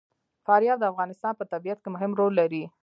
[0.45, 2.63] فاریاب د افغانستان په طبیعت کې مهم رول لري.